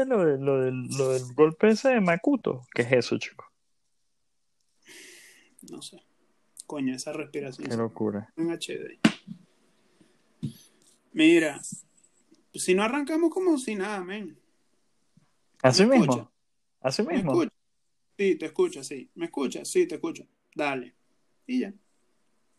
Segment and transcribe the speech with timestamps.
[0.00, 2.66] viste lo, de, lo, del, lo del golpe ese de Makuto?
[2.74, 3.44] ¿Qué es eso, chico?
[5.70, 6.02] No sé.
[6.66, 7.68] Coño, esa respiración.
[7.68, 8.32] Qué locura.
[8.36, 8.98] En HD.
[11.12, 11.60] Mira,
[12.54, 14.38] si no arrancamos como si nada, men.
[15.62, 16.12] Así ¿Me mismo.
[16.12, 16.30] escucha?
[16.80, 17.32] Así ¿Me mismo.
[17.32, 17.52] escuchas?
[18.16, 19.10] Sí, te escucho, sí.
[19.14, 19.68] ¿Me escuchas?
[19.68, 20.26] Sí, te escucho.
[20.54, 20.94] Dale.
[21.46, 21.74] Y ya.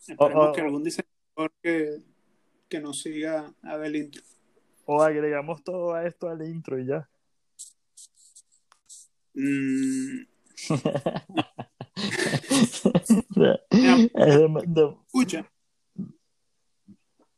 [0.07, 2.01] Esperemos oh, que algún diseñador que,
[2.67, 4.21] que nos siga haga el intro.
[4.85, 7.07] O agregamos todo a esto al intro y ya.
[9.33, 10.25] Mm,
[13.29, 13.59] de-
[15.07, 15.51] ¿Escucha?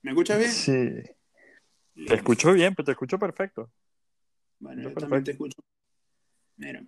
[0.02, 0.52] ¿Me escuchas bien?
[0.52, 2.06] sí.
[2.08, 3.72] Te escucho bien, pero te escucho perfecto.
[4.60, 5.00] Bueno, Yo yo perfecto.
[5.10, 5.62] también te escucho.
[6.58, 6.84] Mira.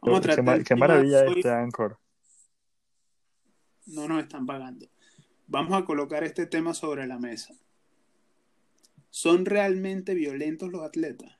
[0.00, 1.34] Vamos a Qué, tratar qué tema maravilla hoy.
[1.38, 1.98] este Anchor.
[3.86, 4.86] No nos están pagando.
[5.46, 7.54] Vamos a colocar este tema sobre la mesa.
[9.10, 11.38] ¿Son realmente violentos los atletas?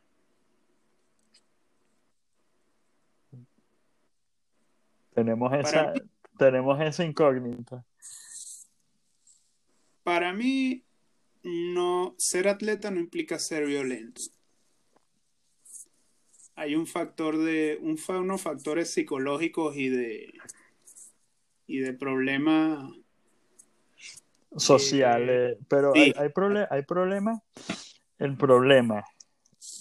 [5.15, 6.03] Tenemos esa, mí-
[6.39, 7.85] tenemos esa incógnita.
[10.03, 10.83] Para mí,
[11.43, 14.23] no, ser atleta no implica ser violento.
[16.55, 20.33] Hay un factor de, un, unos factores psicológicos y de,
[21.67, 22.93] y de problemas.
[24.57, 26.01] sociales, pero sí.
[26.01, 27.41] hay, hay, proble- hay problemas.
[28.19, 29.03] El problema,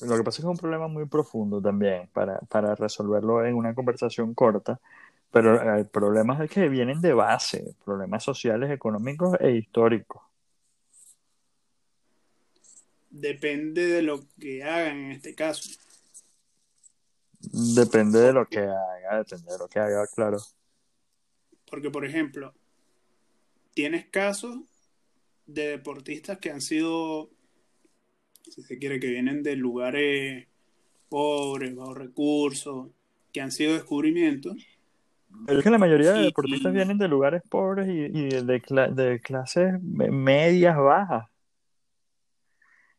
[0.02, 3.56] lo que pasa es que es un problema muy profundo también para, para resolverlo en
[3.56, 4.80] una conversación corta,
[5.32, 10.22] pero hay problemas que vienen de base, problemas sociales, económicos e históricos.
[13.10, 15.70] Depende de lo que hagan en este caso.
[17.40, 20.38] Depende de lo que haga, depende de lo que haga, claro.
[21.70, 22.54] Porque, por ejemplo,
[23.74, 24.60] tienes casos
[25.46, 27.30] de deportistas que han sido,
[28.44, 30.48] si se quiere, que vienen de lugares
[31.10, 32.90] pobres, bajos recursos,
[33.34, 34.56] que han sido descubrimientos.
[35.46, 38.94] Pero es que la mayoría de deportistas vienen de lugares pobres y, y de, cla-
[38.94, 41.28] de clases me- medias bajas.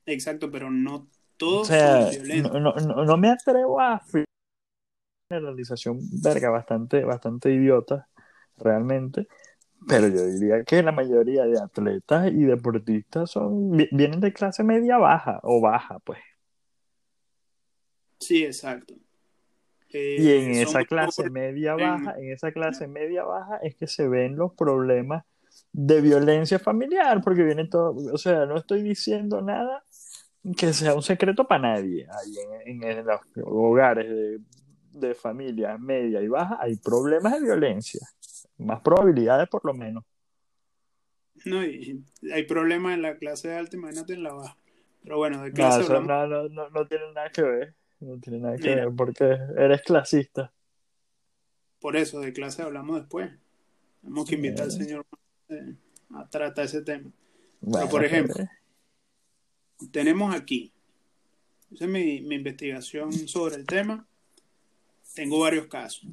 [0.06, 2.60] Exacto, pero no O todos sea, son violentos.
[2.60, 4.25] no, no, no- me atrevo a una
[5.31, 8.09] generalización verga bastante, bastante idiota,
[8.59, 9.26] realmente,
[9.88, 14.62] pero yo diría que la mayoría de atletas y deportistas son vi- vienen de clase
[14.64, 16.19] media baja o baja, pues.
[18.20, 18.94] Sí, exacto.
[19.93, 24.09] Eh, Y en esa clase media baja, en esa clase media baja es que se
[24.09, 25.25] ven los problemas
[25.73, 29.85] de violencia familiar, porque viene todo, o sea, no estoy diciendo nada
[30.57, 32.07] que sea un secreto para nadie.
[32.11, 32.35] Ahí
[32.67, 34.41] en, en- en los hogares de,
[34.93, 38.07] de familias media y baja hay problemas de violencia,
[38.59, 40.05] más probabilidades por lo menos.
[41.45, 44.57] No, y hay problemas en la clase alta, imagínate en la baja.
[45.03, 46.09] Pero bueno, de No, clase hablamos.
[46.09, 48.85] no, no, no, no tiene nada que ver, no tiene nada que Mira.
[48.87, 49.25] ver porque
[49.57, 50.53] eres clasista.
[51.81, 53.31] Por eso, de clase hablamos después.
[54.01, 54.73] Tenemos que invitar al Eh.
[54.73, 55.07] señor
[55.49, 55.75] eh,
[56.15, 57.11] a tratar ese tema.
[57.61, 60.73] Bueno, por ejemplo, pues, Tenemos aquí,
[61.73, 64.07] esa es mi, mi investigación sobre el tema.
[65.15, 66.07] Tengo varios casos.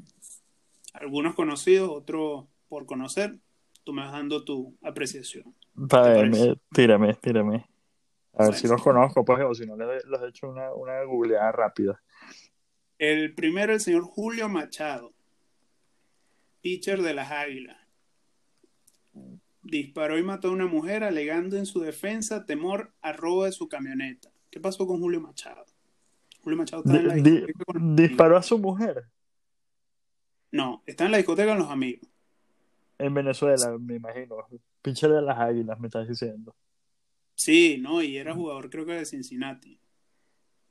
[0.93, 3.37] Algunos conocidos, otros por conocer.
[3.83, 5.53] Tú me vas dando tu apreciación.
[5.75, 7.65] Me- tírame, tírame.
[8.39, 11.03] A ver si los conozco, pues, o si no, les, les he hecho una, una
[11.03, 12.01] googleada rápida.
[12.97, 15.11] El primero, el señor Julio Machado,
[16.61, 17.77] pitcher de las Águilas.
[19.61, 23.67] Disparó y mató a una mujer alegando en su defensa temor a robo de su
[23.67, 24.29] camioneta.
[24.49, 25.65] ¿Qué pasó con Julio Machado?
[26.41, 29.03] Julio Machado está en la Di- di- discoteca con disparó a su mujer
[30.51, 32.09] No, está en la discoteca con los amigos.
[32.97, 34.37] en Venezuela, me imagino.
[34.81, 36.55] Pitcher de las águilas, me estás diciendo.
[37.39, 39.79] Sí, no, y era jugador creo que de Cincinnati,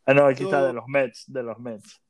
[0.04, 2.00] Ah, no, aquí está de los Mets, de los Mets.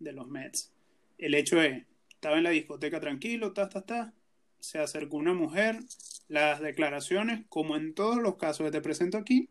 [0.00, 0.72] de los Mets.
[1.16, 4.12] El hecho es, estaba en la discoteca tranquilo, ta, ta, ta.
[4.58, 5.78] Se acercó una mujer.
[6.26, 9.48] Las declaraciones, como en todos los casos que te presento aquí,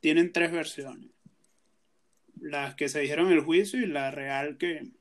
[0.00, 1.10] tienen tres versiones.
[2.40, 4.92] Las que se dijeron en el juicio y la real que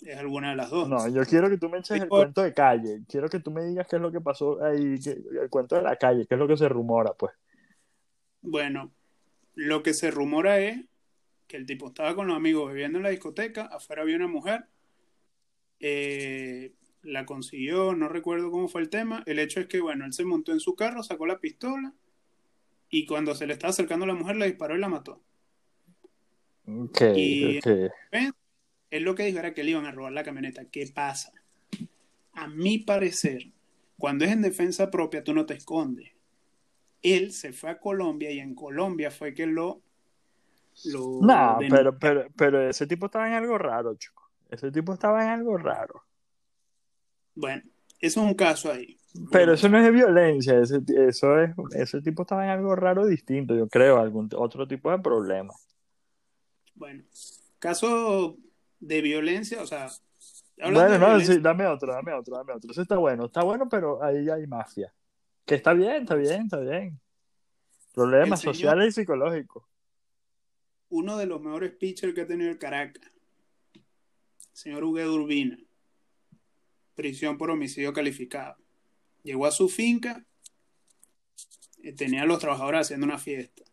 [0.00, 0.88] es alguna de las dos.
[0.88, 3.02] No, yo quiero que tú me eches el cuento de calle.
[3.08, 5.96] Quiero que tú me digas qué es lo que pasó ahí, el cuento de la
[5.96, 7.32] calle, qué es lo que se rumora, pues.
[8.42, 8.92] Bueno,
[9.54, 10.84] lo que se rumora es
[11.46, 14.66] que el tipo estaba con los amigos bebiendo en la discoteca, afuera había una mujer,
[15.80, 20.12] eh, la consiguió, no recuerdo cómo fue el tema, el hecho es que, bueno, él
[20.12, 21.94] se montó en su carro, sacó la pistola
[22.90, 25.22] y cuando se le estaba acercando a la mujer le disparó y la mató.
[26.66, 27.66] Ok, Y- ok.
[28.90, 30.64] Él lo que dijo era que le iban a robar la camioneta.
[30.64, 31.32] ¿Qué pasa?
[32.32, 33.50] A mi parecer,
[33.98, 36.10] cuando es en defensa propia, tú no te escondes.
[37.02, 39.82] Él se fue a Colombia y en Colombia fue que lo
[40.84, 44.30] lo No, pero, pero, pero ese tipo estaba en algo raro, chico.
[44.48, 46.02] Ese tipo estaba en algo raro.
[47.34, 47.62] Bueno,
[48.00, 48.96] eso es un caso ahí.
[49.32, 53.06] Pero eso no es de violencia, ese, eso es, ese tipo estaba en algo raro
[53.06, 55.52] distinto, yo creo, algún otro tipo de problema.
[56.74, 57.02] Bueno,
[57.58, 58.36] caso
[58.78, 59.88] de violencia, o sea,
[60.58, 62.70] Bueno, no, sí, dame otro, dame otro, dame otro.
[62.70, 64.92] Ese está bueno, está bueno, pero ahí hay mafia.
[65.48, 67.00] Que está bien, está bien, está bien.
[67.94, 69.64] Problemas señor- sociales y psicológicos.
[70.90, 73.10] uno de los mejores pitchers que ha tenido el Caracas,
[74.52, 75.58] señor Huguet Urbina,
[76.94, 78.56] prisión por homicidio calificado.
[79.22, 80.24] Llegó a su finca
[81.78, 83.64] y tenía a los trabajadores haciendo una fiesta.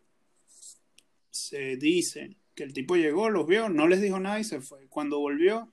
[1.30, 4.86] Se dice que el tipo llegó, los vio, no les dijo nada y se fue.
[4.88, 5.70] Cuando volvió,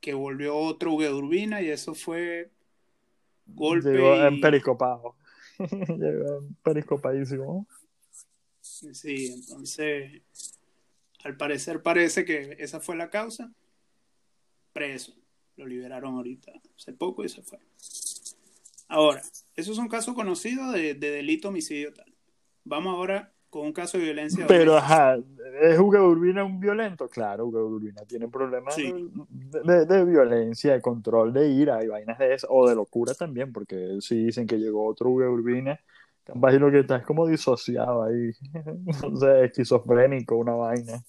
[0.00, 2.50] que volvió otro Huguet Urbina y eso fue
[3.54, 5.16] golpe Llegó y- en pericopado.
[5.58, 7.66] Llegó en pericopadísimo.
[8.60, 10.22] Sí, entonces,
[11.24, 13.52] al parecer parece que esa fue la causa.
[14.72, 15.14] Preso.
[15.56, 17.58] Lo liberaron ahorita hace poco y se fue.
[18.88, 19.22] Ahora,
[19.56, 22.12] esos son casos conocidos de, de delito homicidio tal.
[22.64, 25.18] Vamos ahora con un caso de violencia Pero, ajá,
[25.60, 27.08] ¿es Hugo Urbina un violento?
[27.08, 28.92] Claro, Hugo Urbina tiene problemas Sí.
[29.28, 33.14] de, de- de violencia, de control de ira y vainas de eso, o de locura
[33.14, 35.78] también, porque si dicen que llegó otro Hugo Urbina,
[36.34, 38.30] lo que está es como disociado ahí,
[39.04, 41.02] o sea, esquizofrénico, una vaina.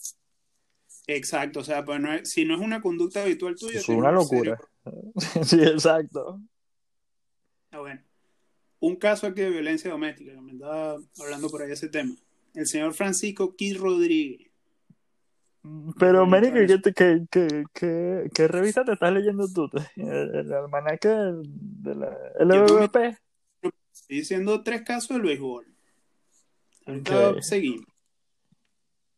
[1.07, 4.11] Exacto, o sea, pues no es- si no es una conducta habitual tuya, Es una
[4.11, 4.57] locura.
[5.43, 6.39] sí, exacto.
[7.71, 8.01] Ah, bueno.
[8.79, 12.15] Un caso aquí de violencia doméstica, que me estaba hablando por ahí de ese tema.
[12.53, 14.49] El señor Francisco Kid Rodríguez.
[15.99, 16.81] Pero, Mary, ¿qué, eso.
[16.81, 19.69] qué, qué, qué, qué- qué revista te estás leyendo tú?
[19.95, 23.17] ¿El, el almanaque de, de la LVP?
[23.93, 25.67] Estoy diciendo tres casos del béisbol.
[26.87, 27.41] Ahorita Ok.
[27.41, 27.85] seguimos.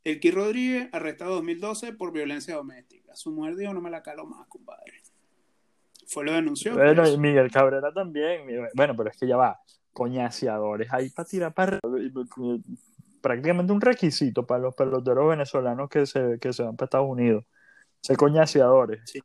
[0.03, 3.15] El Kid Rodríguez, arrestado en 2012 por violencia doméstica.
[3.15, 5.01] Su mujer dijo, no me la calo más, compadre.
[6.07, 6.73] Fue lo denunció.
[6.73, 8.41] Bueno, y Miguel Cabrera también.
[8.75, 9.57] Bueno, pero es que ya va.
[9.93, 11.79] Coñaseadores ahí para tirar para
[13.23, 17.45] prácticamente un requisito para los peloteros venezolanos que se, que se van para Estados Unidos.
[18.01, 19.01] Ser coñaseadores.
[19.05, 19.23] Sí.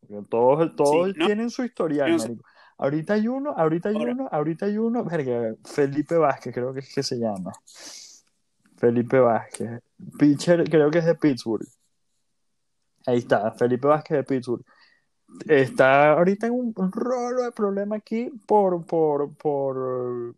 [0.00, 1.26] Porque todos, todos Sí, no.
[1.26, 2.44] tienen su historial, no marico.
[2.78, 4.12] Ahorita hay uno, ahorita hay Ahora.
[4.12, 7.52] uno, ahorita hay uno, verga, Felipe Vázquez, creo que es que se llama.
[8.76, 9.80] Felipe Vázquez.
[10.18, 11.66] Pitcher, creo que es de Pittsburgh.
[13.06, 14.64] Ahí está, Felipe Vázquez de Pittsburgh.
[15.48, 20.34] Está ahorita en un, un rolo de problema aquí por, por, por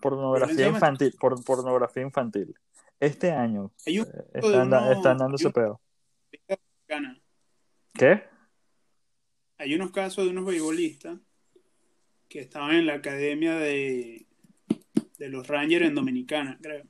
[0.00, 2.54] pornografía infantil, por pornografía infantil.
[3.00, 5.80] Este año Hay un eh, están, están dando ese pedo.
[7.94, 8.24] ¿Qué?
[9.58, 11.18] Hay unos casos de unos beisbolistas
[12.28, 14.26] que estaban en la academia de,
[15.18, 16.84] de los Rangers en Dominicana, creo.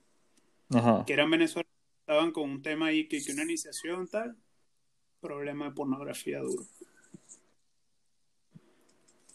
[0.70, 1.05] Ajá.
[1.06, 4.37] que eran venezolanos, estaban con un tema ahí que, que una iniciación tal,
[5.20, 6.64] problema de pornografía duro.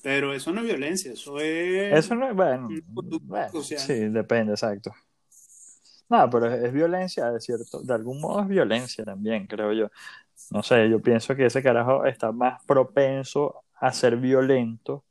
[0.04, 1.94] Pero eso no es violencia, eso es...
[1.96, 2.68] Eso no es, bueno,
[3.52, 3.80] social.
[3.80, 4.92] sí, depende, exacto.
[6.10, 9.90] No, pero es, es violencia, de cierto, de algún modo es violencia también, creo yo.
[10.52, 15.06] No sé, yo pienso que ese carajo está más propenso a ser violento,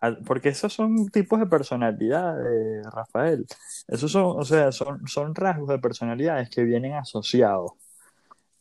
[0.00, 2.36] a- porque esos son tipos de personalidad,
[2.92, 3.46] Rafael.
[3.88, 7.72] Esos son, o sea, son, son rasgos de personalidades que vienen asociados.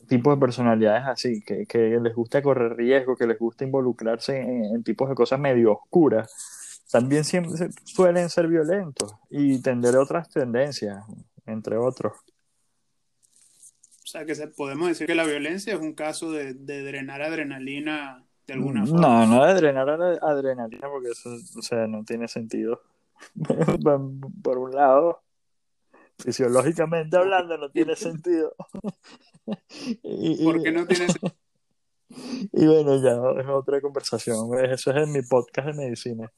[0.07, 4.65] Tipos de personalidades así, que, que les gusta correr riesgo, que les gusta involucrarse en,
[4.65, 6.31] en tipos de cosas medio oscuras
[6.91, 11.03] también siempre suelen ser violentos y tender otras tendencias,
[11.45, 12.13] entre otros.
[14.03, 17.21] O sea, que se, podemos decir que la violencia es un caso de, de drenar
[17.21, 19.01] adrenalina de alguna forma.
[19.01, 22.81] No, no de drenar adrenalina porque eso, o sea, no tiene sentido.
[24.43, 25.23] Por un lado,
[26.17, 28.55] fisiológicamente hablando, no tiene sentido.
[30.03, 31.07] y, Porque no tiene
[32.53, 34.57] y bueno, ya es otra conversación.
[34.59, 36.31] Eso es en mi podcast de medicina.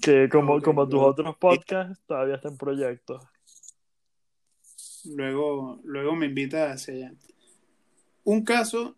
[0.00, 3.20] Que como, como tus otros podcasts, todavía está en proyecto.
[5.04, 7.14] Luego, luego me invita hacia allá.
[8.22, 8.96] Un caso,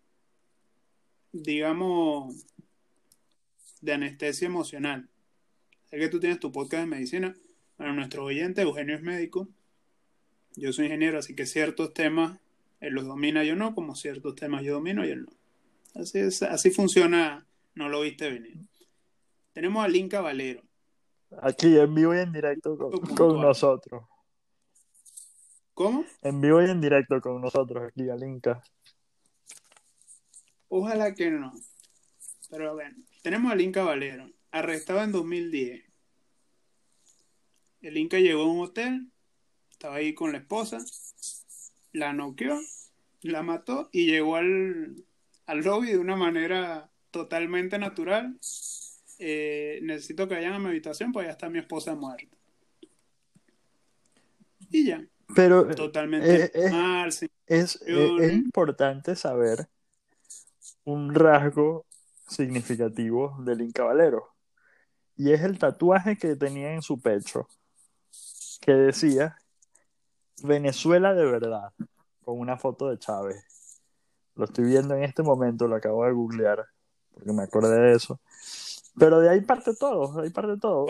[1.31, 2.45] digamos,
[3.81, 5.09] de anestesia emocional.
[5.89, 7.35] Sé que tú tienes tu podcast de medicina.
[7.77, 9.47] Bueno, nuestro oyente, Eugenio es médico.
[10.55, 12.39] Yo soy ingeniero, así que ciertos temas
[12.83, 16.01] él los domina, yo no, como ciertos temas yo domino y él no.
[16.01, 18.57] Así, es, así funciona, no lo viste venir.
[19.53, 20.61] Tenemos a Linka Valero.
[21.41, 24.03] Aquí en vivo y en directo con, con nosotros.
[25.73, 26.03] ¿Cómo?
[26.23, 28.61] En vivo y en directo con nosotros aquí al Inca.
[30.67, 31.53] Ojalá que no.
[32.49, 35.85] Pero bueno, tenemos al Inca Valero, arrestado en 2010.
[37.81, 39.09] El Inca llegó a un hotel,
[39.71, 40.79] estaba ahí con la esposa,
[41.93, 42.59] la noqueó,
[43.21, 44.95] la mató y llegó al,
[45.45, 48.37] al lobby de una manera totalmente natural.
[49.19, 52.35] Eh, necesito que vayan a mi habitación, pues ya está mi esposa muerta.
[54.69, 55.05] Y ya.
[55.35, 57.27] Pero Totalmente eh, eh, mal, es,
[57.87, 59.67] eh, es importante saber
[60.83, 61.85] un rasgo
[62.27, 64.33] significativo del Inca Valero.
[65.15, 67.47] Y es el tatuaje que tenía en su pecho,
[68.61, 69.37] que decía
[70.41, 71.71] Venezuela de verdad,
[72.23, 73.43] con una foto de Chávez.
[74.35, 76.65] Lo estoy viendo en este momento, lo acabo de googlear,
[77.13, 78.19] porque me acordé de eso.
[78.97, 80.85] Pero de ahí parte todo, de ahí parte todo.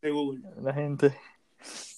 [0.00, 0.40] Para Google.
[0.62, 1.16] La gente.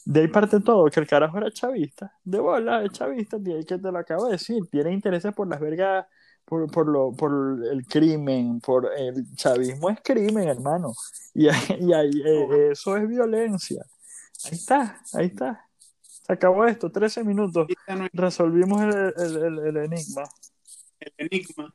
[0.05, 2.13] De ahí parte todo, que el carajo era chavista.
[2.25, 4.63] De bola, es chavista, tiene que te lo acabo de decir.
[4.71, 6.07] Tiene intereses por las vergas,
[6.45, 10.93] por, por, lo, por el crimen, por el chavismo es crimen, hermano.
[11.35, 13.85] Y, ahí- y ahí, eh, eso es violencia.
[14.45, 15.68] Ahí está, ahí está.
[16.29, 17.67] Se acabó esto, 13 minutos.
[18.13, 20.25] Resolvimos el, el- el- el enigma.
[21.01, 21.75] el enigma.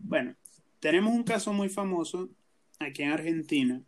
[0.00, 0.34] Bueno,
[0.80, 2.28] tenemos un caso muy famoso
[2.80, 3.80] aquí en Argentina,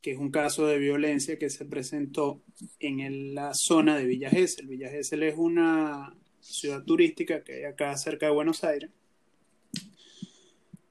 [0.00, 2.40] que es un caso de violencia que se presentó
[2.78, 4.68] en el- la zona de Villa Gesell.
[4.68, 8.90] Villa Gesell es una ciudad turística que hay acá cerca de Buenos Aires,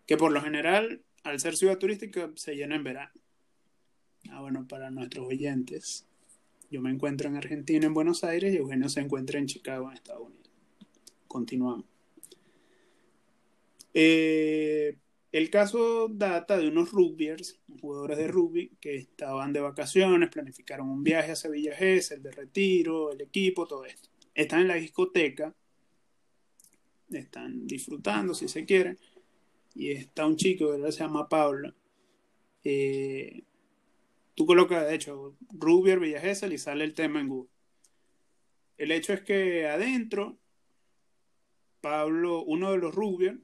[0.06, 3.12] que por lo general, al ser ciudad turística, se llena en verano.
[4.32, 6.06] Ah, bueno, para nuestros oyentes,
[6.70, 9.96] yo me encuentro en Argentina, en Buenos Aires, y Eugenio se encuentra en Chicago, en
[9.96, 10.50] Estados Unidos.
[11.28, 11.86] Continuamos.
[13.94, 14.98] Eh,
[15.32, 21.04] el caso data de unos rugbyers, jugadores de rugby, que estaban de vacaciones, planificaron un
[21.04, 24.10] viaje a Sevilla Gesell, de retiro, el equipo, todo esto.
[24.34, 25.54] Están en la discoteca,
[27.12, 28.98] están disfrutando, si se quiere,
[29.76, 31.74] y está un chico que se llama Pablo.
[32.64, 33.44] Eh,
[34.38, 37.50] tú colocas, de hecho, Rubier Villa Gesell y sale el tema en Google.
[38.78, 40.38] El hecho es que adentro,
[41.82, 43.40] Pablo, uno de los Rubier,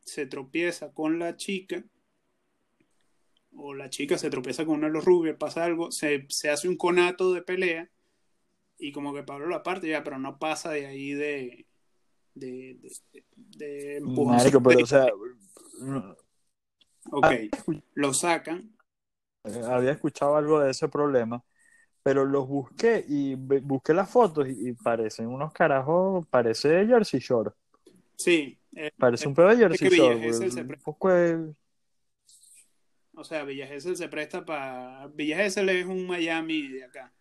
[0.00, 1.84] se tropieza con la chica,
[3.54, 6.68] o la chica se tropieza con uno de los Rubier, pasa algo, se, se hace
[6.68, 7.88] un conato de pelea,
[8.78, 11.66] y como que Pablo lo aparte ya, pero no pasa de ahí de.
[12.34, 12.80] de.
[13.12, 14.00] de, de.
[14.00, 15.06] Marico, pero o sea,
[15.78, 16.16] no-
[17.12, 17.26] Ok,
[17.94, 18.71] lo sacan.
[19.44, 21.42] Eh, había escuchado algo de ese problema,
[22.02, 27.50] pero los busqué y busqué las fotos y, parecen unos carajos, parece Jersey Shore,
[28.16, 30.62] Sí, eh, parece un pedo de Jersey que Shore, se
[33.14, 35.06] o sea, Villa Gesell se presta para.
[35.08, 37.12] Villa Gesell es un Miami de acá.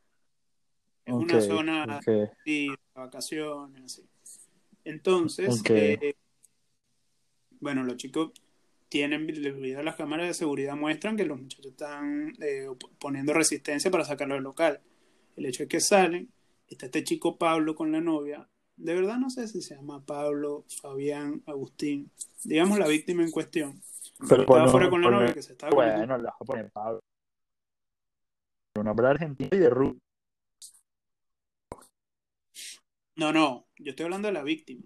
[1.05, 1.99] Es una zona
[2.45, 4.07] de vacaciones, así.
[4.83, 6.15] Entonces, eh,
[7.59, 8.31] bueno, los chicos
[8.91, 9.25] tienen
[9.85, 12.67] las cámaras de seguridad muestran que los muchachos están eh,
[12.99, 14.81] poniendo resistencia para sacarlo del local.
[15.37, 16.29] El hecho es que salen,
[16.67, 18.49] está este chico Pablo con la novia.
[18.75, 22.11] De verdad no sé si se llama Pablo, Fabián, Agustín,
[22.43, 23.81] digamos la víctima en cuestión.
[24.27, 26.99] Pero estaba fuera con la novia que se estaba bueno, le vas a poner Pablo.
[28.77, 29.99] Un nombre argentino y de rugby.
[33.15, 34.83] No, no, yo estoy hablando de la víctima.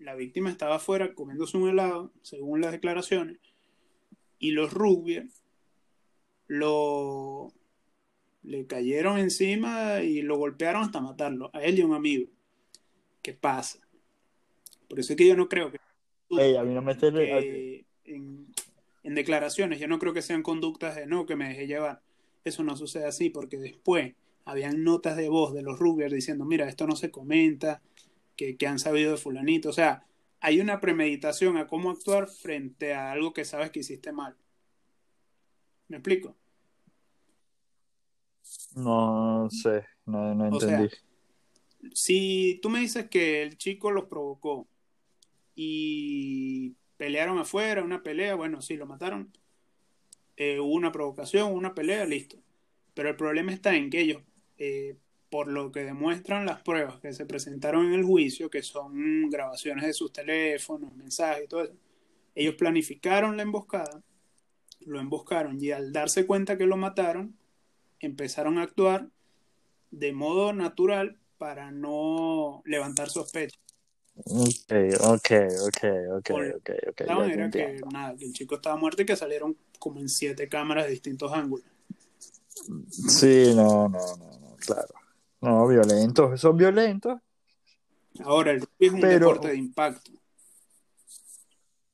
[0.00, 3.38] La víctima estaba afuera comiéndose un helado, según las declaraciones,
[4.38, 5.30] y los rugby
[6.48, 7.52] lo
[8.42, 12.28] le cayeron encima y lo golpearon hasta matarlo, a él y a un amigo.
[13.22, 13.78] ¿Qué pasa?
[14.88, 18.46] Por eso es que yo no creo que, a mí no me esté- que en,
[19.04, 22.00] en declaraciones, yo no creo que sean conductas de no, que me dejé llevar.
[22.44, 24.14] Eso no sucede así, porque después
[24.46, 27.82] habían notas de voz de los Ruggers diciendo, mira, esto no se comenta,
[28.40, 29.68] que, que han sabido de fulanito.
[29.68, 30.06] O sea,
[30.40, 34.34] hay una premeditación a cómo actuar frente a algo que sabes que hiciste mal.
[35.88, 36.34] ¿Me explico?
[38.76, 40.96] No sé, no, no O sea, entendí.
[41.92, 44.66] Si tú me dices que el chico los provocó
[45.54, 49.30] y pelearon afuera, una pelea, bueno, sí, lo mataron,
[50.38, 52.38] eh, hubo una provocación, una pelea, listo.
[52.94, 54.22] Pero el problema está en que ellos,
[54.56, 54.96] eh,
[55.30, 59.86] por lo que demuestran las pruebas que se presentaron en el juicio, que son grabaciones
[59.86, 61.74] de sus teléfonos, mensajes y todo eso,
[62.34, 64.02] ellos planificaron la emboscada,
[64.80, 67.36] lo emboscaron y al darse cuenta que lo mataron,
[68.00, 69.08] empezaron a actuar
[69.90, 73.60] de modo natural para no levantar sospechas.
[74.16, 75.30] Ok, ok,
[75.66, 77.00] ok, ok, ok, ok.
[77.06, 80.48] La manera que, nada, que el chico estaba muerto y que salieron como en siete
[80.48, 81.66] cámaras de distintos ángulos.
[82.90, 84.99] Sí, no, no, no, no, claro.
[85.40, 87.18] No, violentos, son violentos.
[88.24, 90.10] Ahora, el rugby es un Pero- deporte de impacto.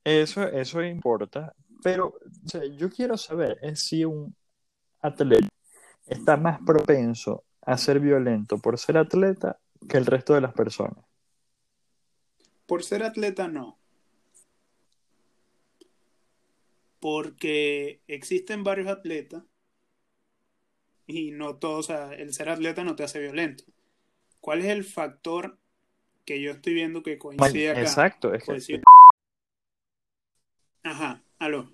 [0.05, 1.55] Eso, eso importa.
[1.83, 4.35] Pero o sea, yo quiero saber es si un
[5.01, 5.49] atleta
[6.07, 11.05] está más propenso a ser violento por ser atleta que el resto de las personas.
[12.67, 13.79] Por ser atleta, no.
[17.01, 19.43] Porque existen varios atletas
[21.07, 23.65] y no todos, o sea, el ser atleta no te hace violento.
[24.41, 25.59] ¿Cuál es el factor
[26.25, 27.81] que yo estoy viendo que coincide acá?
[27.81, 28.83] Exacto, es que-
[30.83, 31.71] Ajá, aló.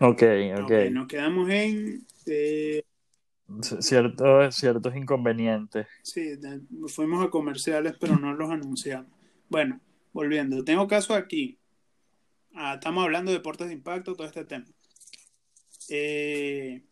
[0.00, 0.22] Ok,
[0.58, 0.64] ok.
[0.64, 2.06] Ok, nos quedamos en...
[2.26, 2.82] eh,
[3.80, 5.86] Ciertos, ciertos inconvenientes.
[6.02, 9.10] Sí, de- fuimos a comerciales, pero no los anunciamos.
[9.48, 9.80] Bueno,
[10.12, 11.58] volviendo, tengo caso aquí.
[12.54, 14.64] Ah, estamos hablando de deportes de impacto, todo este tema.
[15.90, 16.82] Eh,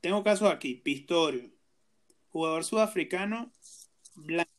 [0.00, 1.50] tengo caso aquí, Pistorio,
[2.30, 3.50] jugador sudafricano,
[4.14, 4.50] blanco,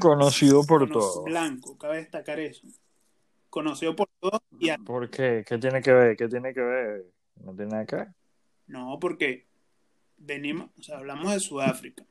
[0.00, 1.24] Conocido por todo.
[1.24, 2.66] blanco, cabe destacar eso.
[3.50, 5.44] Conocido por todos y a- ¿Por qué?
[5.46, 6.16] ¿Qué tiene que ver?
[6.16, 7.06] ¿Qué tiene que ver?
[7.42, 8.08] No tiene nada que ver.
[8.66, 9.46] no, porque
[10.18, 12.04] venimos, o sea, hablamos de Sudáfrica,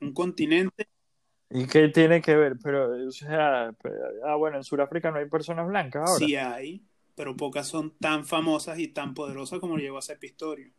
[0.00, 0.86] un continente
[1.50, 2.56] ¿Y qué tiene que ver?
[2.62, 6.26] Pero, o sea, pero- ah, bueno, en Sudáfrica no hay personas blancas ahora.
[6.26, 10.70] Sí hay, pero pocas son tan famosas y tan poderosas como llegó a ser Pistorio.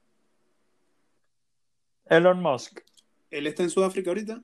[2.10, 2.82] Elon Musk.
[3.30, 4.44] ¿Él está en Sudáfrica ahorita?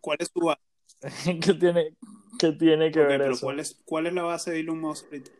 [0.00, 0.60] ¿Cuál es su base?
[1.40, 1.94] ¿Qué tiene,
[2.38, 3.46] qué tiene que ver pero eso?
[3.46, 5.30] ¿cuál es, ¿Cuál es la base de Elon Musk ahorita?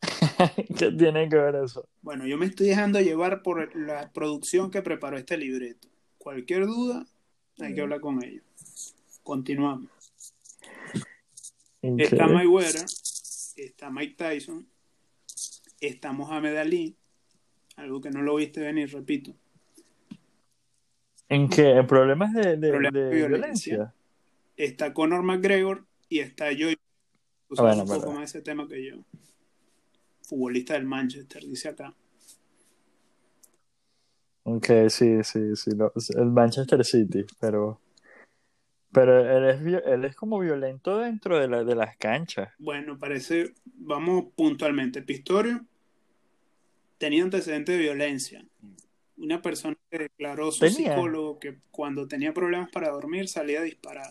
[0.78, 1.88] ¿Qué tiene que ver eso?
[2.00, 5.88] Bueno, yo me estoy dejando llevar por la producción que preparó este libreto.
[6.18, 7.06] Cualquier duda,
[7.58, 8.44] hay que hablar con ellos.
[9.22, 9.90] Continuamos.
[11.82, 12.00] Ok.
[12.00, 12.86] Está Mayweather,
[13.56, 14.66] está Mike Tyson,
[15.80, 16.96] está Mohamed Ali,
[17.76, 19.34] algo que no lo viste venir, repito.
[21.28, 21.70] ¿En qué?
[21.70, 23.74] ¿En problemas de, de- Problemas de de violencia.
[23.76, 23.94] violencia?
[24.56, 26.76] Está Conor McGregor y está Joy.
[27.48, 28.96] Tú Ah, sabes bueno, un poco más ese tema que yo.
[30.22, 31.94] Futbolista del Manchester, dice acá.
[34.44, 35.70] Ok, sí, sí, sí.
[36.16, 37.80] el Manchester City, pero.
[38.92, 42.52] Pero él es, él es como violento dentro de, la, de las canchas.
[42.58, 45.02] Bueno, parece, vamos puntualmente.
[45.02, 45.64] Pistorio
[46.96, 48.44] tenía antecedentes de violencia.
[49.18, 50.92] Una persona que declaró su Tenía.
[50.94, 54.10] psicólogo que cuando tenía problemas para dormir salía a disparar.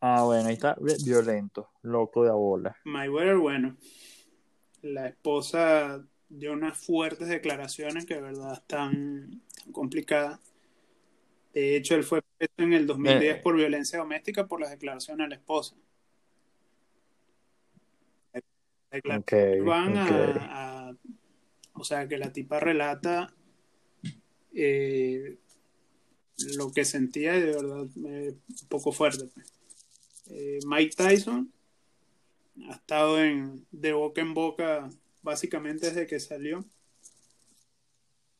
[0.00, 0.76] Ah, bueno, ahí está.
[0.80, 2.76] vi- Violento, loco de a bola.
[2.84, 3.76] Mayweather, bueno,
[4.82, 10.38] la esposa dio unas fuertes declaraciones que de verdad están, están complicadas.
[11.54, 13.40] De hecho, él fue preso en el 2010 Eh.
[13.42, 15.74] por violencia doméstica por las declaraciones de la esposa.
[18.34, 18.42] Las
[18.90, 20.75] declaraciones Ok, van a, a-
[21.76, 23.32] o sea, que la tipa relata
[24.54, 25.38] eh,
[26.56, 29.26] lo que sentía y de verdad eh, un poco fuerte.
[29.32, 29.52] pues.
[30.30, 31.52] Eh, Mike Tyson
[32.68, 34.88] ha estado en, de boca en boca
[35.22, 36.64] básicamente desde que salió.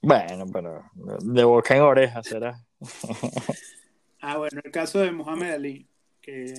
[0.01, 2.65] Bueno, pero de boca en oreja será.
[4.19, 5.89] Ah, bueno, el caso de Mohamed Ali,
[6.21, 6.53] que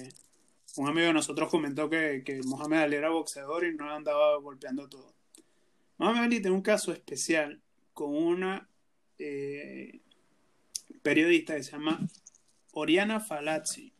[0.77, 4.87] un amigo de nosotros comentó que, que Mohamed Ali era boxeador y no andaba golpeando
[4.87, 5.16] todo.
[5.97, 7.61] Mohamed Ali tiene un caso especial
[7.93, 8.69] con una
[9.17, 9.99] eh,
[11.01, 11.99] periodista que se llama
[12.71, 13.93] Oriana Falazzi,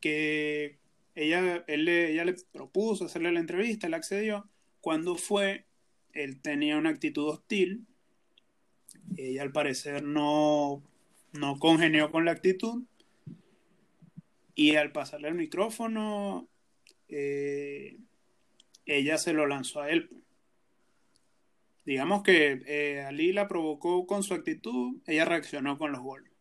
[0.00, 0.78] que
[1.14, 4.48] ella, él le- ella le propuso hacerle la entrevista, él accedió.
[4.80, 5.64] Cuando fue,
[6.12, 7.86] él tenía una actitud hostil.
[9.16, 10.82] Ella al parecer no,
[11.32, 12.82] no congenió con la actitud.
[14.54, 16.48] Y al pasarle el micrófono,
[17.08, 17.98] eh,
[18.86, 20.10] ella se lo lanzó a él.
[21.84, 26.32] Digamos que eh, Ali la provocó con su actitud, ella reaccionó con los golpes.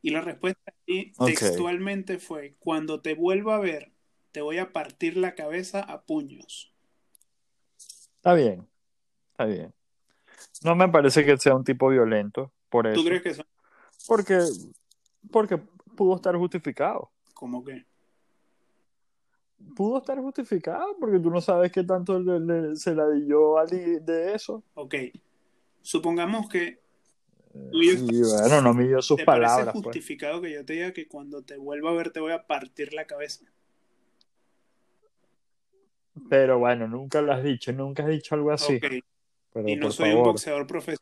[0.00, 3.92] Y la respuesta ahí textualmente fue, cuando te vuelva a ver,
[4.30, 6.72] te voy a partir la cabeza a puños.
[8.16, 8.68] Está bien,
[9.32, 9.74] está bien.
[10.62, 13.00] No me parece que sea un tipo violento por eso.
[13.00, 13.46] ¿Tú crees que son
[14.06, 14.38] Porque,
[15.32, 15.58] porque
[15.96, 17.10] pudo estar justificado.
[17.34, 17.87] como que?
[19.74, 23.98] Pudo estar justificado porque tú no sabes qué tanto le- le- se la dio Ali
[24.00, 24.62] de eso.
[24.74, 24.94] Ok,
[25.82, 26.80] supongamos que
[27.72, 29.72] tú y bueno, no midió sus ¿Te parece palabras.
[29.74, 29.84] pues.
[29.84, 32.92] justificado que yo te diga que cuando te vuelva a ver te voy a partir
[32.92, 33.44] la cabeza?
[36.28, 38.78] Pero bueno, nunca lo has dicho, nunca has dicho algo así.
[39.52, 40.98] Pero y no soy un boxeador profesional.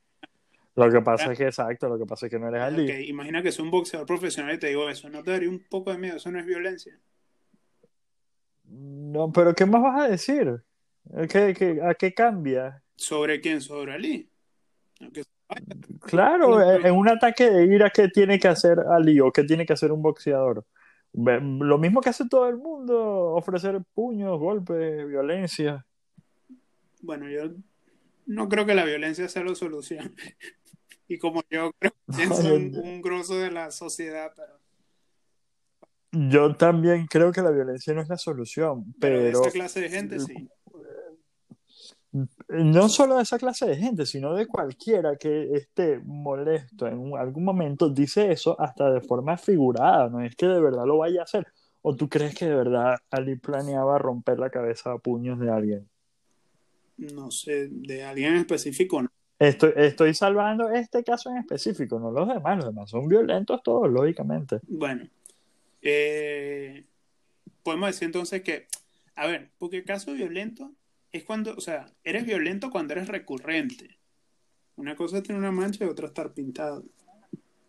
[0.75, 3.09] lo que pasa es que exacto, lo que pasa es que no eres Ali.
[3.09, 5.09] Imagina que soy un boxeador profesional y te digo eso.
[5.09, 6.17] ¿No te daría un poco de miedo?
[6.17, 6.99] Eso no es violencia.
[8.69, 10.63] No, pero ¿qué más vas a decir?
[11.29, 12.83] ¿Qué, qué- a qué cambia?
[12.97, 13.61] ¿Sobre quién?
[13.61, 14.29] ¿Sobre Ali?
[15.01, 15.23] Aunque-
[16.03, 19.65] Claro, No, en un ataque de ira, ¿qué tiene que hacer Ali o qué tiene
[19.65, 20.65] que hacer un boxeador?
[21.13, 25.87] Lo mismo que hace todo el mundo, ofrecer puños, golpes, violencia.
[27.01, 27.53] Bueno, yo
[28.27, 30.15] no creo que la violencia sea la solución.
[31.09, 34.59] y como yo creo que pienso un, un grosso de la sociedad, pero
[36.31, 39.81] Yo también creo que la violencia no es la solución, pero de pero esa clase
[39.81, 40.49] de gente sí.
[42.49, 47.45] no solo de esa clase de gente, sino de cualquiera que esté molesto en algún
[47.45, 51.25] momento, dice eso hasta de forma figurada, no es que de verdad lo vaya a
[51.25, 51.47] hacer.
[51.83, 55.89] ¿O tú crees que de verdad Ali planeaba romper la cabeza a puños de alguien?
[56.97, 59.09] No sé, de alguien en específico, no.
[59.39, 63.91] Estoy, estoy salvando este caso en específico, no los demás, los demás son violentos todos,
[63.91, 64.61] lógicamente.
[64.67, 65.07] Bueno,
[65.89, 66.87] eh,
[67.63, 68.67] podemos decir entonces que,
[69.15, 70.73] a ver, porque caso violento
[71.13, 73.99] es cuando, o sea, eres violento cuando eres recurrente.
[74.77, 76.85] Una cosa es tener una mancha y otra estar pintado,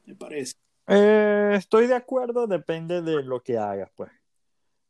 [0.06, 0.54] me parece.
[0.88, 4.12] Eh, estoy de acuerdo, depende de lo que hagas, pues.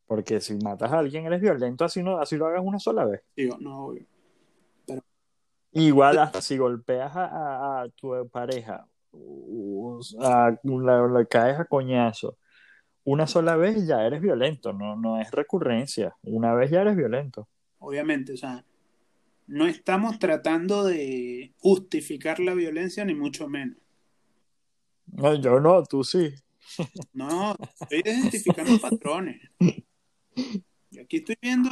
[0.06, 3.22] Porque si matas a alguien, eres violento, así, no, así lo hagas una sola vez.
[3.36, 4.06] Digo, no, obvio.
[5.74, 11.66] Igual hasta si golpeas a, a- a tu pareja, u- a- la, la caes a
[11.66, 12.38] coñazo,
[13.08, 16.18] una sola vez ya eres violento, no, no es recurrencia.
[16.24, 17.48] Una vez ya eres violento.
[17.80, 18.66] Obviamente, o sea,
[19.48, 23.78] no estamos tratando de justificar la violencia, ni mucho menos.
[25.06, 26.34] No, yo no, tú sí.
[27.14, 29.42] No, estoy identificando patrones.
[30.92, 31.70] Y aquí estoy viendo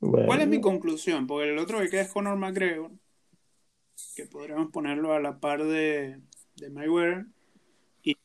[0.00, 2.90] Bueno, cuál es mi conclusión, porque el otro que queda es Conor McGregor,
[4.16, 6.20] que podríamos ponerlo a la par de,
[6.56, 7.26] de Mayweather.
[8.02, 8.16] Y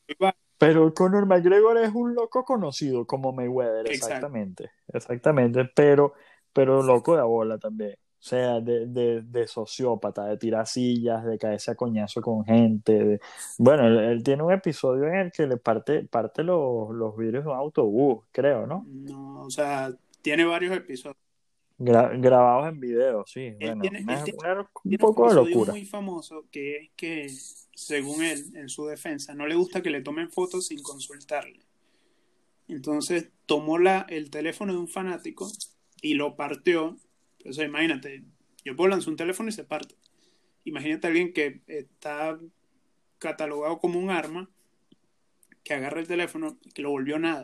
[0.58, 4.06] Pero Conor McGregor es un loco conocido como Mayweather, Exacto.
[4.06, 4.70] exactamente.
[4.92, 6.14] Exactamente, pero,
[6.52, 7.92] pero loco de bola también.
[7.92, 12.92] O sea, de, de, de sociópata, de tirar sillas, de caerse a coñazo con gente.
[12.92, 13.20] de-
[13.58, 17.44] Bueno, él, él tiene un episodio en el que le parte, parte los, los vidrios
[17.44, 18.84] de un autobús, creo, ¿no?
[18.88, 21.16] no, o sea, tiene varios episodios.
[21.78, 23.52] Gra- grabados en video, sí.
[23.60, 25.72] Bueno, tiene- él una- un Tiene poco de locura.
[25.72, 27.28] muy famoso que es que,
[27.74, 31.60] según él, en su defensa, no le gusta que le tomen fotos sin consultarle.
[32.66, 35.50] Entonces tomó la, el teléfono de un fanático
[36.02, 36.96] y lo partió.
[37.48, 38.24] O sea, imagínate,
[38.64, 39.94] yo puedo lanzar un teléfono y se parte.
[40.64, 42.38] Imagínate a alguien que está
[43.18, 44.50] catalogado como un arma,
[45.64, 47.42] que agarra el teléfono y que lo volvió nada.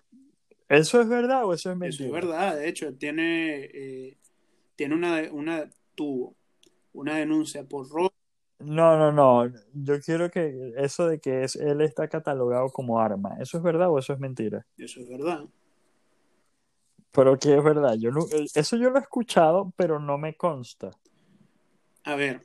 [0.68, 2.06] ¿Eso es verdad o eso es Eso mentira?
[2.06, 4.16] es verdad, de hecho, tiene, eh,
[4.76, 6.36] tiene una, una, tuvo
[6.92, 8.12] una denuncia por robo.
[8.60, 9.52] No, no, no.
[9.72, 13.90] Yo quiero que eso de que es, él está catalogado como arma, ¿eso es verdad
[13.90, 14.66] o eso es mentira?
[14.78, 15.44] Eso es verdad.
[17.10, 17.94] Pero que es verdad.
[17.94, 18.20] Yo no,
[18.54, 20.90] eso yo lo he escuchado, pero no me consta.
[22.04, 22.42] A ver,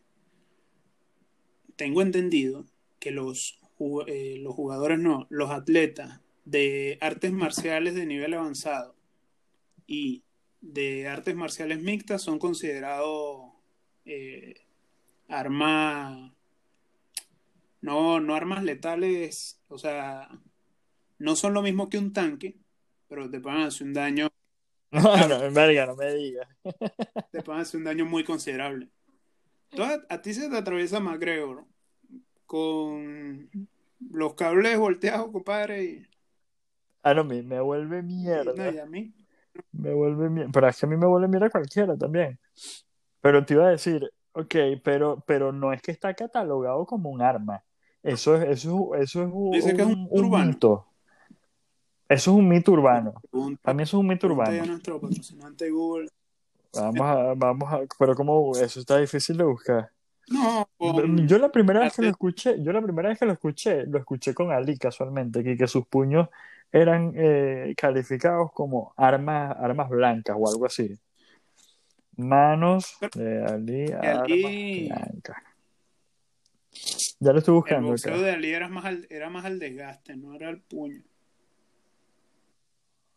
[1.75, 2.65] tengo entendido
[2.99, 3.59] que los,
[4.07, 8.95] eh, los jugadores, no, los atletas de artes marciales de nivel avanzado
[9.87, 10.23] y
[10.61, 13.51] de artes marciales mixtas son considerados
[14.05, 14.55] eh,
[15.27, 16.31] armas,
[17.81, 20.29] no, no armas letales, o sea,
[21.17, 22.57] no son lo mismo que un tanque,
[23.07, 24.27] pero te pueden hacer un daño,
[24.91, 26.47] No, no, verga, no me digas.
[27.31, 28.89] te pueden hacer un daño muy considerable.
[29.69, 31.63] Tú a, ti se te atraviesa McGregor
[32.47, 33.49] con
[34.09, 36.05] los cables volteados, compadre, y,
[37.03, 38.71] Ah, no, me, me vuelve y no, mierda.
[38.71, 39.13] y a mí.
[39.71, 40.51] Me vuelve mierda.
[40.53, 42.39] Pero es que a mí me vuelve mierda cualquiera también.
[43.21, 47.21] Pero te iba a decir, ok, pero, pero no es que está catalogado como un
[47.21, 47.63] arma.
[48.01, 50.45] Eso es, eso, es- eso es un, Dice que es un un- un urbano.
[50.47, 50.85] mito.
[52.07, 53.13] Eso es un mito urbano.
[53.61, 54.63] Para mí eso es un mito urbano.
[54.63, 56.09] a nuestro patrocinante Google.
[56.73, 59.91] Vamos a, vamos a, pero como eso está difícil de buscar.
[60.27, 60.67] No,
[61.25, 63.97] Yo la primera vez que lo escuché, yo la primera vez que lo escuché, lo
[63.97, 66.29] escuché con Ali casualmente, que, que sus puños
[66.71, 70.97] eran eh, calificados como armas, armas blancas o algo así.
[72.15, 75.37] Manos de Ali, armas Ali- blancas.
[77.19, 78.23] Ya lo estoy el buscando boxeo acá.
[78.23, 81.03] de Ali era más al, era más al desgaste, no era el puño.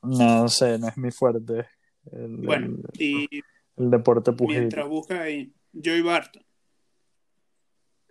[0.03, 1.67] No sé, no es mi fuerte.
[2.11, 3.29] El, Bueno, el- y
[3.77, 4.59] el deporte pugil.
[4.61, 6.45] mientras busca ahí, Joey Barton.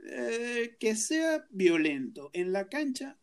[0.04, 3.17] Eh, que sea violento en la cancha,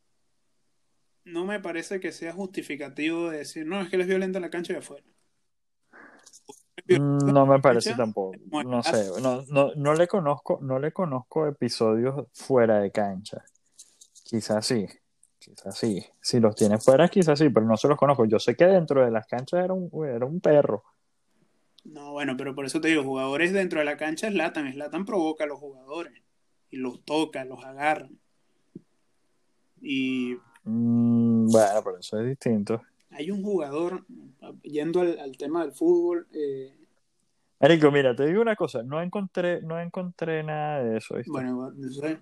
[1.29, 4.43] no me parece que sea justificativo de decir, no, es que él es violento en
[4.43, 5.05] la cancha y afuera.
[6.87, 8.37] Mm, No me parece tampoco.
[8.65, 13.45] No sé, no, no, no le conozco, no le conozco episodios fuera de cancha.
[14.25, 14.87] Quizás sí,
[15.39, 16.05] quizás sí.
[16.21, 18.25] Si los tiene fuera, quizás sí, pero no se los conozco.
[18.25, 20.85] Yo sé que dentro de las canchas era un, era un perro.
[21.85, 25.45] No, bueno, pero por eso te digo, jugadores dentro de la cancha Slatan, Slatan provoca
[25.45, 26.13] a los jugadores
[26.71, 28.09] y los toca, los agarra.
[29.81, 30.37] Y
[30.71, 32.83] Mm, bueno, pero eso es distinto.
[33.11, 34.05] hay un jugador,
[34.63, 36.75] yendo al, al tema del fútbol, eh,
[37.61, 41.17] Marico, mira, te digo una cosa, no encontré, no encontré nada de eso.
[41.17, 41.31] ¿viste?
[41.31, 42.21] Bueno, no sé.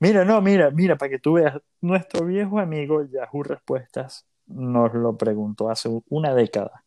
[0.00, 5.16] Mira, no, mira, mira, para que tú veas, nuestro viejo amigo Yahoo Respuestas nos lo
[5.16, 6.84] preguntó hace una década.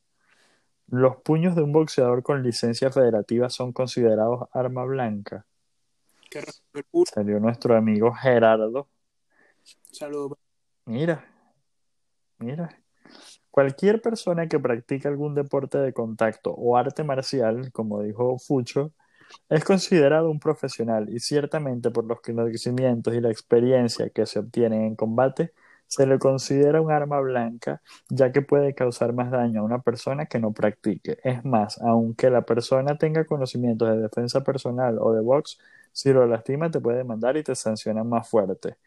[0.88, 5.46] ¿Los puños de un boxeador con licencia federativa son considerados arma blanca?
[7.06, 8.90] Salió nuestro amigo Gerardo.
[9.92, 10.38] Saludos.
[10.90, 11.24] Mira,
[12.40, 12.70] mira.
[13.52, 18.94] Cualquier persona que practique algún deporte de contacto o arte marcial, como dijo Fucho,
[19.50, 24.84] es considerado un profesional y ciertamente por los conocimientos y la experiencia que se obtienen
[24.84, 25.54] en combate,
[25.88, 30.26] se le considera un arma blanca, ya que puede causar más daño a una persona
[30.28, 31.20] que no practique.
[31.24, 35.60] Es más, aunque la persona tenga conocimientos de defensa personal o de box,
[35.94, 38.78] si lo lastima te puede demandar y te sancionan más fuerte.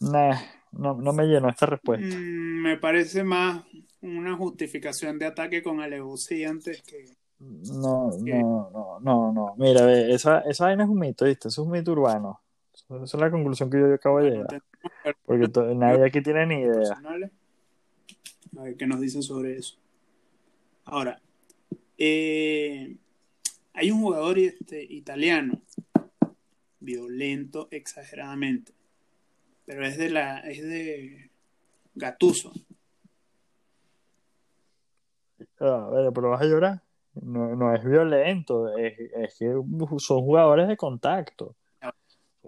[0.00, 0.36] Nah,
[0.72, 2.16] no, no me llenó esta respuesta.
[2.16, 3.64] Mm, me parece más
[4.02, 7.16] una justificación de ataque con alevosía antes que...
[7.40, 9.54] No, no, no, no, no.
[9.58, 11.48] Mira, ve, esa, esa vaina es un mito, ¿viste?
[11.48, 12.40] Eso es un mito urbano.
[12.74, 14.62] Esa es la conclusión que yo acabo de llegar.
[15.24, 17.00] Porque nadie aquí tiene ni idea.
[18.56, 19.76] A ver qué nos dicen sobre eso.
[20.84, 21.20] Ahora,
[21.98, 22.96] eh,
[23.74, 25.60] hay un jugador este, italiano,
[26.80, 28.72] violento exageradamente,
[29.68, 31.30] pero es de la, es de
[31.94, 32.50] Gattuso.
[35.60, 36.82] Ah, pero vas a llorar.
[37.20, 39.52] No, no es violento, es, es que
[39.98, 41.54] son jugadores de contacto.
[41.82, 41.92] Son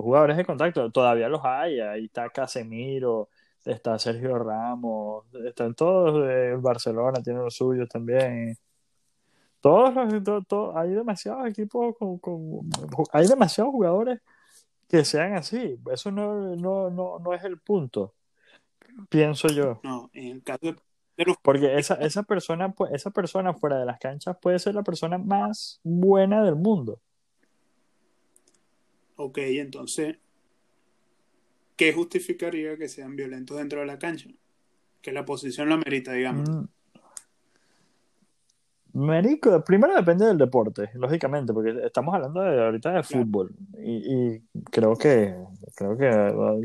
[0.05, 1.79] jugadores de contacto, todavía los hay.
[1.81, 3.29] Ahí está Casemiro,
[3.67, 6.27] está Sergio Ramos, están todos.
[6.27, 8.57] El Barcelona tiene los suyos también.
[9.61, 12.71] Todos los, hay demasiados equipos con, con-
[13.13, 14.21] hay demasiados jugadores
[14.91, 15.79] que sean así.
[15.93, 18.15] Eso no, no, no, no es el punto,
[19.09, 19.81] pienso yo.
[19.85, 20.75] No, en el caso
[21.17, 25.17] de, Porque esa, esa persona, esa persona fuera de las canchas puede ser la persona
[25.17, 27.01] más buena del mundo.
[29.15, 30.17] Ok, entonces,
[31.77, 34.29] ¿qué justificaría que sean violentos dentro de la cancha?
[35.03, 36.49] Que la posición la merita, digamos.
[36.49, 36.65] Mm.
[38.93, 44.43] Marico, primero depende del deporte, lógicamente, porque estamos hablando de, ahorita de fútbol y, y
[44.71, 45.35] creo que
[45.77, 46.11] creo que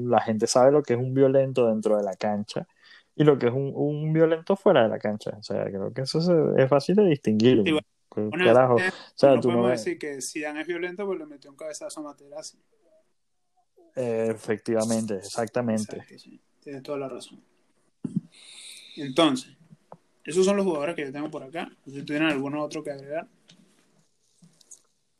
[0.01, 2.67] la gente sabe lo que es un violento dentro de la cancha
[3.15, 5.31] y lo que es un, un violento fuera de la cancha.
[5.39, 7.61] O sea, creo que eso se- es fácil de distinguir.
[7.63, 8.75] Sí, bueno, ¿Qué Una- carajo?
[8.75, 8.79] O
[9.15, 12.03] sea, no tú podemos decir que Zidane es violento porque le metió un cabezazo a
[12.03, 12.57] Materazzi.
[13.95, 15.97] eh, efectivamente, exactamente.
[15.97, 16.41] Exacto, sí.
[16.61, 17.39] Tienes toda la razón.
[18.97, 19.55] Entonces,
[20.25, 21.69] esos son los jugadores que yo tengo por acá.
[21.85, 23.27] Si tienen alguno otro que agregar.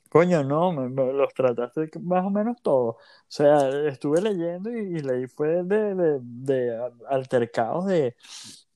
[0.10, 2.96] Coño, no, me- los trataste más o menos todos.
[2.96, 8.16] O sea, estuve leyendo y, leí fue de, de, de altercados de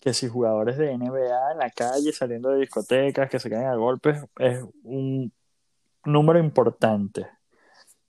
[0.01, 3.75] que si jugadores de NBA en la calle saliendo de discotecas que se caen a
[3.75, 5.31] golpes es un
[6.05, 7.27] número importante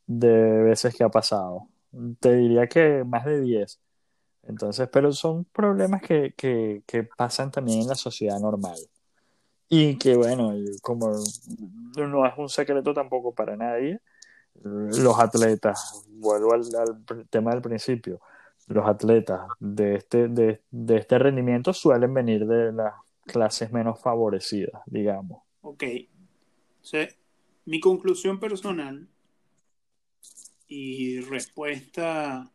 [0.06, 1.68] de veces que ha pasado.
[2.20, 3.80] Te diría que más de 10.
[4.42, 8.78] Entonces, pero son problemas que, que, pasan también en la sociedad normal.
[9.68, 11.12] Y que bueno, como
[11.96, 14.00] no es un secreto tampoco para nadie,
[14.54, 16.66] los atletas, vuelvo al,
[17.28, 18.20] tema del principio,
[18.66, 24.82] los atletas de este, de, de este rendimiento suelen venir de las clases menos favorecidas,
[24.86, 25.42] digamos.
[25.62, 25.84] Ok.
[26.82, 27.08] Sea,
[27.66, 29.06] mi conclusión personal
[30.66, 32.50] y respuesta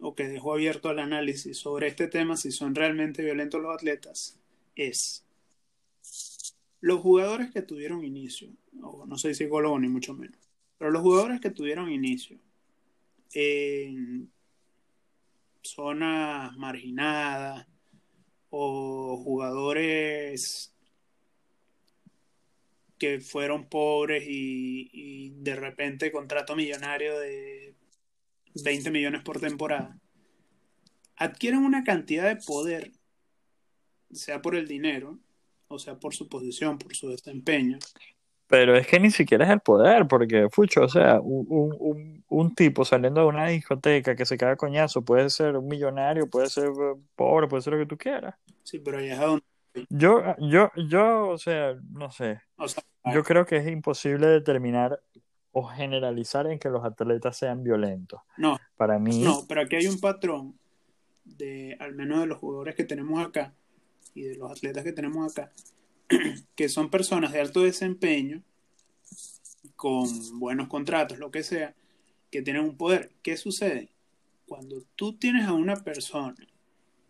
[0.00, 4.38] o que dejo abierto al análisis sobre este tema, si son realmente violentos los atletas,
[4.74, 5.24] es
[6.80, 8.48] los jugadores que tuvieron inicio,
[8.82, 10.38] o no soy psicólogo ni mucho menos,
[10.78, 12.38] pero los jugadores que tuvieron inicio
[13.34, 14.30] en
[15.62, 17.66] zonas marginadas
[18.48, 20.74] o jugadores
[22.98, 27.74] que fueron pobres y, y de repente contrato millonario de
[28.54, 29.96] 20 millones por temporada,
[31.16, 32.92] adquieren una cantidad de poder,
[34.10, 35.18] sea por el dinero,
[35.68, 37.78] o sea por su posición, por su desempeño.
[38.50, 42.54] Pero es que ni siquiera es el poder, porque, Fucho, o sea, un, un, un,
[42.56, 46.66] tipo saliendo de una discoteca que se caga coñazo puede ser un millonario, puede ser
[46.66, 48.34] eh, pobre, puede ser lo que tú quieras.
[48.64, 49.44] Sí, pero ahí es a donde...
[49.88, 52.40] Yo, yo, yo, o sea, no sé.
[52.56, 52.82] O sea,
[53.14, 55.00] Yo creo que es imposible determinar
[55.52, 58.20] o generalizar en que los atletas sean violentos.
[58.36, 60.54] no, Para mí, no, pero aquí hay un patrón
[61.24, 63.52] de, al menos de los jugadores que tenemos acá
[64.14, 65.50] y de los atletas que tenemos acá,
[66.54, 68.42] que son personas de alto desempeño,
[69.76, 70.06] con
[70.38, 71.74] buenos contratos, lo que sea,
[72.30, 73.12] que tienen un poder.
[73.22, 73.88] ¿Qué sucede?
[74.46, 76.36] Cuando tú tienes a una persona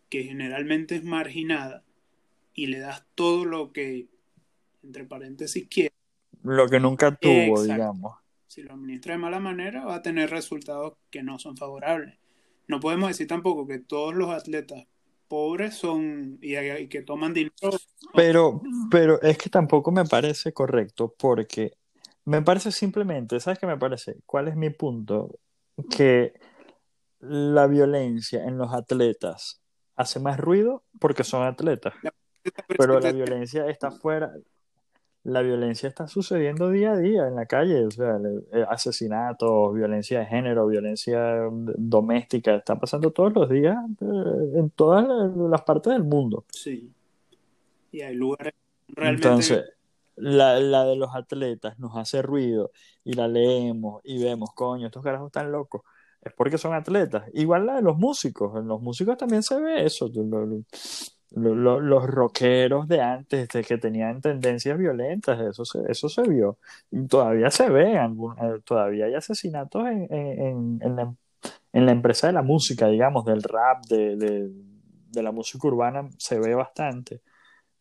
[0.09, 1.83] que generalmente es marginada
[2.55, 4.07] y le das todo lo que,
[4.83, 5.93] entre paréntesis, quiere,
[6.43, 7.63] lo que nunca tuvo, Exacto.
[7.63, 8.20] digamos.
[8.51, 12.19] Si lo administra de mala manera, va a tener resultados que no son favorables.
[12.67, 14.89] No podemos decir tampoco que todos los atletas
[15.29, 17.55] pobres son y, y que toman dinero.
[18.13, 18.61] Pero,
[18.91, 21.75] pero es que tampoco me parece correcto porque
[22.25, 24.17] me parece simplemente, ¿sabes qué me parece?
[24.27, 25.39] ¿Cuál es mi punto?
[25.89, 26.33] Que
[27.21, 29.63] la violencia en los atletas
[29.95, 31.95] hace más ruido porque son atletas,
[32.77, 34.33] pero la violencia está fuera,
[35.25, 38.19] la violencia está sucediendo día a día en la calle, o sea,
[38.53, 45.07] eh, asesinatos, violencia de género, violencia doméstica, está pasando todos los días eh, en todas
[45.37, 46.45] las partes del mundo.
[46.51, 46.91] Sí.
[47.93, 48.55] Y hay lugares
[48.89, 49.29] realmente...
[49.29, 49.65] Entonces,
[50.17, 52.73] la, la, de los atletas nos hace ruido
[53.05, 55.83] y la leemos y vemos, coño, estos carajos están locos.
[56.23, 57.25] Es porque son atletas.
[57.33, 58.55] Igual la de los músicos.
[58.59, 60.11] En los músicos también se ve eso.
[61.33, 66.23] Los, los, los rockeros de antes, de que tenían tendencias violentas, eso se, eso se
[66.23, 66.59] vio.
[67.09, 71.15] Todavía se ve, algún, todavía hay asesinatos en, en, en, la,
[71.73, 74.51] en, la, empresa de la música, digamos, del rap, de, de,
[75.11, 77.21] de la música urbana, se ve bastante.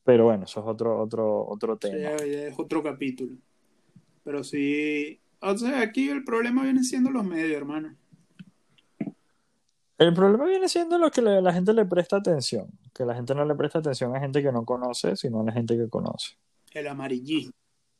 [0.03, 2.17] Pero bueno, eso es otro, otro, otro tema.
[2.17, 3.35] Sí, es otro capítulo.
[4.23, 7.95] Pero sí, o sea, aquí el problema viene siendo los medios, hermano.
[9.99, 13.43] El problema viene siendo lo que la gente le presta atención, que la gente no
[13.43, 16.37] le presta atención a gente que no conoce, sino a la gente que conoce.
[16.71, 17.51] El amarillismo.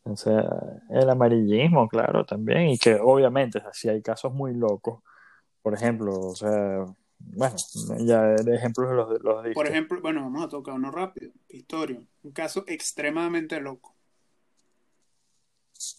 [0.04, 0.48] O sea,
[0.90, 5.04] el amarillismo, claro, también, y que obviamente, o sea, si hay casos muy locos,
[5.62, 6.86] por ejemplo, o sea,
[7.20, 7.56] bueno,
[8.00, 12.32] ya de ejemplos los, los Por ejemplo, bueno, vamos a tocar uno rápido, Pistorio, un
[12.32, 13.94] caso extremadamente loco.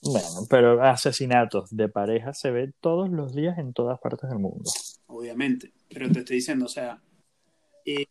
[0.03, 4.65] Bueno, pero asesinatos de pareja se ven todos los días en todas partes del mundo.
[5.07, 7.01] Obviamente, pero te estoy diciendo, o sea...
[7.85, 8.07] Eh...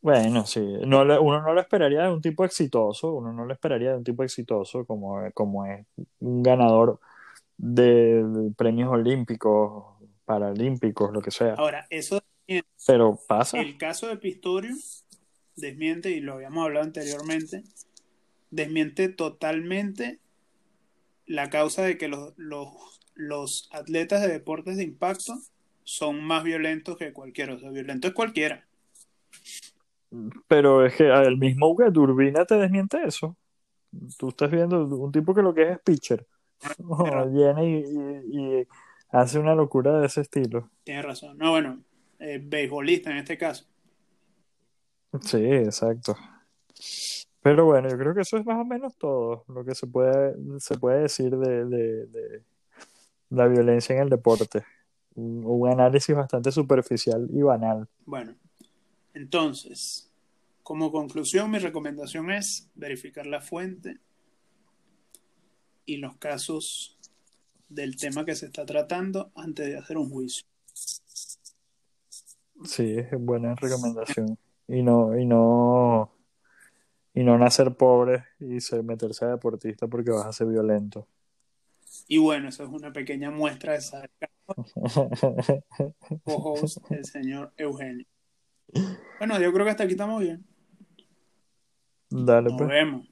[0.00, 3.90] Bueno, sí, no uno no lo esperaría de un tipo exitoso, uno no lo esperaría
[3.90, 5.84] de un tipo exitoso como, como es
[6.20, 7.00] un ganador
[7.56, 11.54] de, de premios olímpicos, paralímpicos, lo que sea.
[11.54, 12.22] Ahora, eso...
[12.86, 13.60] Pero pasa.
[13.60, 14.74] El caso de Pistorio
[15.56, 17.64] desmiente, y lo habíamos hablado anteriormente,
[18.50, 20.20] desmiente totalmente
[21.26, 22.68] la causa de que los, los,
[23.14, 25.34] los atletas de deportes de impacto
[25.88, 27.54] son más violentos que cualquiera.
[27.54, 28.62] O sea, violento es cualquiera.
[30.46, 33.36] Pero es que el mismo Turbina te desmiente eso.
[34.18, 36.26] Tú estás viendo un tipo que lo que es es pitcher.
[36.76, 38.68] Pero, viene y, y, y,
[39.10, 40.68] hace una locura de ese estilo.
[40.84, 41.38] Tienes razón.
[41.38, 41.80] No, bueno,
[42.18, 43.64] eh, beisbolista en este caso.
[45.22, 46.16] Sí, exacto.
[47.40, 50.34] Pero bueno, yo creo que eso es más o menos todo lo que se puede,
[50.60, 52.42] se puede decir de, de, de
[53.30, 54.64] la violencia en el deporte.
[55.18, 57.88] Un, un, análisis bastante superficial y banal.
[58.06, 58.34] Bueno,
[59.14, 60.10] entonces,
[60.62, 63.98] como conclusión, mi recomendación es verificar la fuente
[65.86, 66.98] y los casos
[67.68, 70.46] del tema que se está tratando antes de hacer un juicio.
[72.64, 74.38] Sí, es buena recomendación.
[74.66, 76.12] Y no, y no
[77.18, 81.08] y no nacer pobre y ser, meterse a deportista porque vas a ser violento.
[82.08, 84.10] Y bueno, eso es una pequeña muestra de saber
[86.24, 88.06] co-host el señor Eugenio.
[89.18, 90.44] Bueno, yo creo que hasta aquí estamos bien.
[92.10, 92.68] Dale, Nos pues.
[92.68, 93.08] vemos.